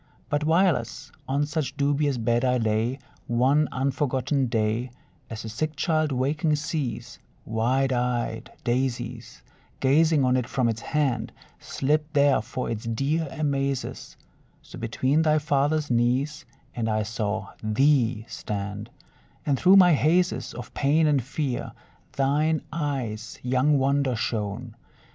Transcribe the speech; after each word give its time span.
But, 0.31 0.43
whileas 0.45 1.11
on 1.27 1.45
such 1.45 1.77
dubious 1.77 2.17
bed 2.17 2.43
I 2.43 2.57
lay, 2.57 2.97
One 3.27 3.67
unforgotten 3.71 4.47
day, 4.47 4.89
As 5.29 5.45
a 5.45 5.49
sick 5.49 5.75
child 5.75 6.11
waking 6.11 6.55
sees 6.55 7.19
Wide 7.45 7.93
eyed 7.93 8.51
daisies 8.63 9.43
Gazing 9.79 10.25
on 10.25 10.35
it 10.37 10.49
from 10.49 10.67
its 10.67 10.81
hand, 10.81 11.31
Slipped 11.59 12.15
there 12.15 12.41
for 12.41 12.67
its 12.67 12.85
dear 12.85 13.27
amazes; 13.29 14.17
So 14.63 14.79
between 14.79 15.21
thy 15.21 15.37
father's 15.37 15.91
knees 15.91 16.45
I 16.75 17.03
saw 17.03 17.49
thee 17.61 18.25
stand, 18.27 18.89
And 19.45 19.55
through 19.59 19.75
my 19.75 19.93
hazes 19.93 20.55
Of 20.55 20.73
pain 20.73 21.05
and 21.05 21.21
fear 21.21 21.73
thine 22.13 22.63
eyes' 22.73 23.37
young 23.43 23.77
wonder 23.77 24.15
shone. 24.15 24.73